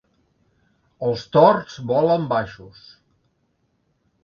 Els 1.07 1.25
tords 1.35 1.77
volen 1.93 2.27
baixos. 2.33 2.83